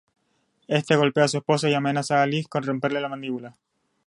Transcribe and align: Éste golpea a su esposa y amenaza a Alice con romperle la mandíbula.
Éste 0.67 0.95
golpea 0.95 1.25
a 1.25 1.27
su 1.27 1.37
esposa 1.37 1.69
y 1.69 1.75
amenaza 1.75 2.17
a 2.17 2.23
Alice 2.23 2.49
con 2.49 2.63
romperle 2.63 3.01
la 3.01 3.07
mandíbula. 3.09 3.55